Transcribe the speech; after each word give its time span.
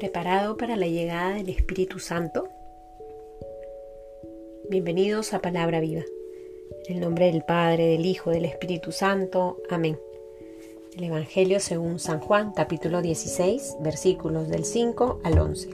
¿Preparado 0.00 0.56
para 0.56 0.76
la 0.76 0.86
llegada 0.86 1.34
del 1.34 1.50
Espíritu 1.50 1.98
Santo? 1.98 2.48
Bienvenidos 4.70 5.34
a 5.34 5.42
Palabra 5.42 5.78
Viva. 5.78 6.04
En 6.86 6.94
el 6.94 7.00
nombre 7.02 7.26
del 7.26 7.42
Padre, 7.42 7.86
del 7.86 8.06
Hijo, 8.06 8.30
del 8.30 8.46
Espíritu 8.46 8.92
Santo. 8.92 9.58
Amén. 9.68 10.00
El 10.96 11.04
Evangelio 11.04 11.60
según 11.60 11.98
San 11.98 12.18
Juan, 12.18 12.54
capítulo 12.56 13.02
16, 13.02 13.76
versículos 13.80 14.48
del 14.48 14.64
5 14.64 15.20
al 15.22 15.38
11. 15.38 15.68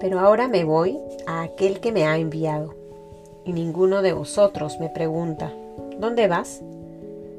Pero 0.00 0.18
ahora 0.20 0.48
me 0.48 0.64
voy 0.64 0.98
a 1.26 1.42
aquel 1.42 1.80
que 1.80 1.92
me 1.92 2.06
ha 2.06 2.16
enviado, 2.16 2.74
y 3.44 3.52
ninguno 3.52 4.00
de 4.00 4.14
vosotros 4.14 4.80
me 4.80 4.88
pregunta, 4.88 5.52
¿dónde 5.98 6.28
vas? 6.28 6.62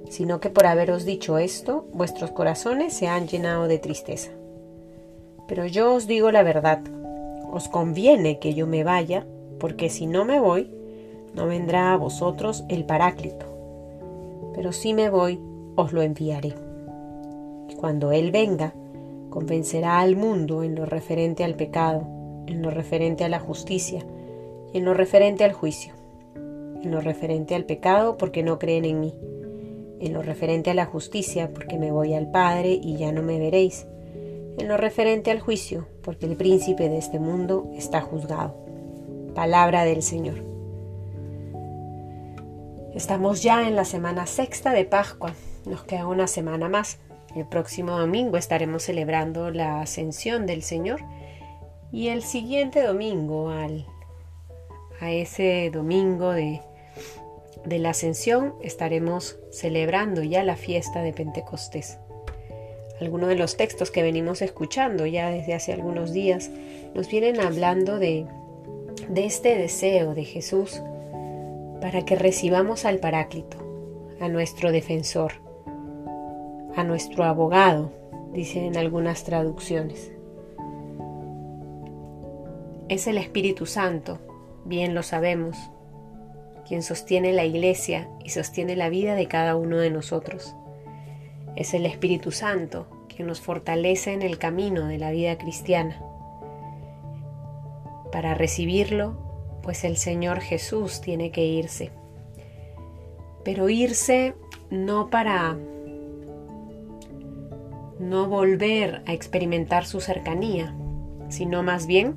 Sino 0.08 0.40
que 0.40 0.52
por 0.52 0.68
haberos 0.68 1.04
dicho 1.04 1.40
esto, 1.40 1.88
vuestros 1.94 2.30
corazones 2.30 2.94
se 2.94 3.08
han 3.08 3.28
llenado 3.28 3.68
de 3.68 3.80
tristeza. 3.80 4.30
Pero 5.48 5.66
yo 5.66 5.94
os 5.94 6.08
digo 6.08 6.32
la 6.32 6.44
verdad, 6.44 6.80
os 7.52 7.68
conviene 7.68 8.40
que 8.40 8.54
yo 8.54 8.68
me 8.68 8.84
vaya, 8.84 9.26
porque 9.60 9.90
si 9.90 10.08
no 10.08 10.26
me 10.26 10.40
voy, 10.40 10.70
no 11.34 11.48
vendrá 11.48 11.94
a 11.94 11.98
vosotros 11.98 12.64
el 12.70 12.86
Paráclito. 12.86 13.46
Pero 14.54 14.72
si 14.72 14.94
me 14.94 15.10
voy, 15.10 15.40
os 15.76 15.94
lo 15.94 16.02
enviaré. 16.02 16.54
Cuando 17.78 18.12
Él 18.12 18.32
venga, 18.32 18.74
convencerá 19.30 20.00
al 20.00 20.16
mundo 20.16 20.64
en 20.64 20.76
lo 20.76 20.86
referente 20.86 21.44
al 21.44 21.56
pecado, 21.56 22.08
en 22.48 22.62
lo 22.62 22.70
referente 22.70 23.24
a 23.24 23.30
la 23.30 23.40
justicia 23.40 24.02
y 24.74 24.78
en 24.78 24.86
lo 24.86 24.94
referente 24.94 25.44
al 25.44 25.54
juicio. 25.54 25.94
En 26.82 26.92
lo 26.92 27.02
referente 27.02 27.56
al 27.56 27.66
pecado 27.66 28.18
porque 28.18 28.44
no 28.44 28.60
creen 28.60 28.86
en 28.86 29.00
mí. 29.00 29.14
En 30.00 30.14
lo 30.14 30.22
referente 30.22 30.72
a 30.72 30.74
la 30.74 30.86
justicia 30.86 31.52
porque 31.54 31.78
me 31.78 31.92
voy 31.92 32.14
al 32.14 32.32
Padre 32.32 32.80
y 32.82 32.98
ya 32.98 33.12
no 33.12 33.24
me 33.24 33.40
veréis 33.40 33.88
en 34.58 34.68
lo 34.68 34.78
referente 34.78 35.32
al 35.32 35.40
juicio, 35.40 35.88
porque 36.04 36.26
el 36.26 36.36
príncipe 36.36 36.90
de 36.90 36.98
este 36.98 37.20
mundo 37.20 37.72
está 37.76 38.02
juzgado. 38.02 38.56
Palabra 39.34 39.84
del 39.84 40.02
Señor. 40.02 40.44
Estamos 42.94 43.44
ya 43.44 43.68
en 43.68 43.76
la 43.76 43.84
semana 43.84 44.26
sexta 44.26 44.72
de 44.72 44.86
Pascua, 44.86 45.34
nos 45.66 45.84
queda 45.84 46.08
una 46.08 46.28
semana 46.28 46.70
más. 46.70 47.00
El 47.36 47.46
próximo 47.46 48.00
domingo 48.00 48.38
estaremos 48.38 48.84
celebrando 48.84 49.52
la 49.52 49.82
ascensión 49.82 50.46
del 50.46 50.64
Señor 50.64 51.02
y 51.92 52.08
el 52.08 52.24
siguiente 52.24 52.82
domingo, 52.82 53.50
al, 53.50 53.86
a 55.02 55.12
ese 55.12 55.70
domingo 55.74 56.32
de, 56.32 56.62
de 57.66 57.80
la 57.80 57.90
ascensión, 57.90 58.56
estaremos 58.62 59.38
celebrando 59.52 60.24
ya 60.24 60.44
la 60.44 60.56
fiesta 60.56 61.02
de 61.02 61.12
Pentecostés 61.12 61.98
algunos 63.00 63.28
de 63.30 63.36
los 63.36 63.58
textos 63.58 63.92
que 63.92 64.04
venimos 64.04 64.42
escuchando 64.42 65.06
ya 65.06 65.30
desde 65.30 65.54
hace 65.54 65.74
algunos 65.74 66.14
días 66.14 66.50
nos 66.94 67.10
vienen 67.10 67.42
hablando 67.42 68.00
de, 68.00 68.26
este 69.16 69.58
deseo 69.58 70.16
de 70.16 70.24
Jesús 70.24 70.82
para 71.82 72.06
que 72.06 72.16
recibamos 72.16 72.86
al 72.86 73.00
Paráclito, 73.00 73.58
a 74.20 74.30
nuestro 74.30 74.72
defensor, 74.72 75.34
a 76.76 76.84
nuestro 76.84 77.26
abogado, 77.26 77.92
dicen 78.34 78.64
en 78.64 78.78
algunas 78.78 79.24
traducciones. 79.24 80.12
Es 82.88 83.08
el 83.08 83.18
Espíritu 83.18 83.66
Santo, 83.66 84.20
bien 84.64 84.96
lo 84.96 85.04
sabemos, 85.04 85.58
quien 86.68 86.82
sostiene 86.82 87.34
la 87.34 87.44
iglesia 87.44 88.10
y 88.24 88.30
sostiene 88.30 88.76
la 88.76 88.90
vida 88.90 89.16
de 89.16 89.28
cada 89.28 89.56
uno 89.56 89.78
de 89.78 89.90
nosotros. 89.92 90.56
Es 91.56 91.74
el 91.74 91.86
Espíritu 91.86 92.32
Santo 92.32 92.88
que 93.08 93.24
nos 93.24 93.40
fortalece 93.40 94.14
en 94.14 94.22
el 94.22 94.38
camino 94.38 94.88
de 94.88 94.98
la 94.98 95.12
vida 95.12 95.38
cristiana. 95.38 96.02
Para 98.12 98.34
recibirlo, 98.34 99.60
pues 99.62 99.84
el 99.84 99.98
Señor 99.98 100.42
Jesús 100.42 101.02
tiene 101.02 101.32
que 101.32 101.46
irse. 101.46 101.92
Pero 103.44 103.70
irse 103.70 104.36
no 104.70 105.10
para 105.10 105.58
no 108.00 108.28
volver 108.28 109.02
a 109.06 109.14
experimentar 109.14 109.86
su 109.86 110.02
cercanía, 110.02 110.76
sino 111.30 111.64
más 111.64 111.88
bien 111.88 112.16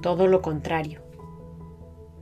todo 0.00 0.26
lo 0.26 0.42
contrario, 0.42 1.00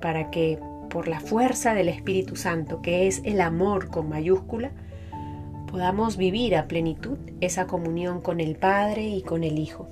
para 0.01 0.31
que 0.31 0.59
por 0.91 1.09
la 1.09 1.21
fuerza 1.21 1.75
del 1.75 1.89
Espíritu 1.89 2.37
Santo, 2.37 2.81
que 2.81 3.07
es 3.07 3.21
el 3.25 3.41
amor 3.41 3.89
con 3.89 4.09
mayúscula, 4.09 4.73
podamos 5.75 6.17
vivir 6.17 6.55
a 6.55 6.69
plenitud 6.69 7.19
esa 7.41 7.67
comunión 7.67 8.21
con 8.21 8.39
el 8.39 8.55
Padre 8.55 9.09
y 9.09 9.23
con 9.23 9.43
el 9.43 9.59
Hijo. 9.59 9.89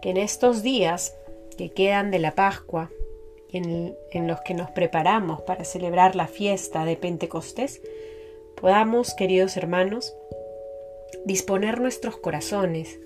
Que 0.00 0.08
en 0.08 0.16
estos 0.16 0.62
días 0.62 1.14
que 1.58 1.68
quedan 1.68 2.10
de 2.10 2.18
la 2.18 2.34
Pascua, 2.34 2.90
en, 3.52 3.94
los 4.26 4.40
que 4.40 4.54
nos 4.54 4.70
preparamos 4.70 5.42
para 5.42 5.64
celebrar 5.64 6.16
la 6.16 6.28
fiesta 6.28 6.86
de 6.86 6.96
Pentecostés, 6.96 7.82
podamos, 8.58 9.12
queridos 9.12 9.58
hermanos, 9.58 10.16
disponer 11.26 11.78
nuestros 11.78 12.16
corazones 12.16 12.98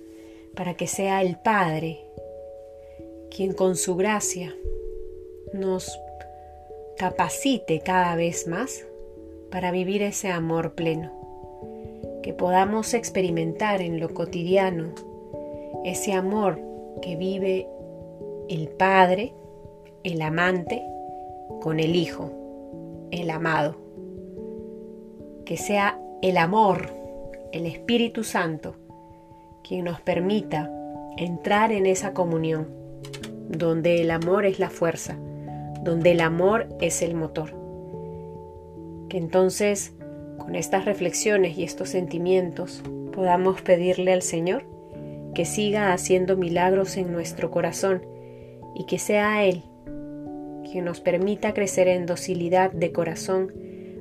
para 0.54 0.75
que 0.75 0.86
sea 0.86 1.22
el 1.22 1.41
Padre 1.41 2.04
quien 3.32 3.52
con 3.52 3.75
su 3.75 3.97
gracia 3.97 4.54
nos 5.52 5.98
capacite 6.97 7.81
cada 7.81 8.14
vez 8.14 8.47
más 8.47 8.86
para 9.50 9.72
vivir 9.72 10.02
ese 10.02 10.31
amor 10.31 10.76
pleno 10.76 11.22
que 12.22 12.33
podamos 12.33 12.94
experimentar 12.94 13.83
en 13.83 14.00
lo 14.00 14.15
cotidiano 14.15 14.93
ese 15.84 16.12
amor 16.12 16.60
que 17.00 17.16
vive 17.16 17.69
el 18.49 18.69
Padre, 18.69 19.34
el 20.05 20.22
amante, 20.22 20.82
con 21.61 21.81
el 21.81 21.97
Hijo, 21.97 22.31
el 23.11 23.31
amado. 23.31 23.77
Que 25.44 25.56
sea 25.56 25.99
el 26.22 26.37
amor, 26.37 26.91
el 27.53 27.66
Espíritu 27.66 28.25
Santo, 28.25 28.77
quien 29.66 29.84
nos 29.84 30.00
permita 30.00 30.71
entrar 31.16 31.72
en 31.72 31.87
esa 31.87 32.15
comunión, 32.15 32.69
donde 33.49 34.00
el 34.00 34.11
amor 34.11 34.47
es 34.47 34.59
la 34.59 34.71
fuerza, 34.71 35.16
donde 35.82 36.12
el 36.12 36.21
amor 36.21 36.69
es 36.81 37.03
el 37.03 37.15
motor. 37.15 37.50
Que 39.09 39.19
entonces 39.19 39.94
con 40.38 40.54
estas 40.54 40.84
reflexiones 40.84 41.56
y 41.59 41.65
estos 41.65 41.91
sentimientos 41.91 42.82
podamos 43.12 43.62
pedirle 43.62 44.12
al 44.12 44.22
Señor 44.22 44.65
que 45.34 45.44
siga 45.44 45.93
haciendo 45.93 46.37
milagros 46.37 46.97
en 46.97 47.12
nuestro 47.12 47.50
corazón 47.50 48.03
y 48.75 48.84
que 48.84 48.98
sea 48.98 49.44
Él 49.44 49.62
quien 50.72 50.87
nos 50.87 51.00
permita 51.00 51.53
crecer 51.53 51.87
en 51.87 52.06
docilidad 52.06 52.72
de 52.72 52.93
corazón 52.93 53.53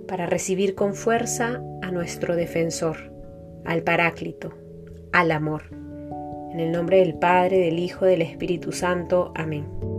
para 0.07 0.25
recibir 0.25 0.73
con 0.73 0.95
fuerza 0.95 1.61
a 1.81 1.91
nuestro 1.91 2.35
defensor, 2.35 3.13
al 3.65 3.83
Paráclito, 3.83 4.53
al 5.11 5.31
amor. 5.31 5.63
En 6.53 6.59
el 6.59 6.71
nombre 6.71 6.99
del 6.99 7.15
Padre, 7.15 7.59
del 7.59 7.77
Hijo, 7.77 8.05
del 8.05 8.21
Espíritu 8.21 8.71
Santo. 8.71 9.33
Amén. 9.35 9.90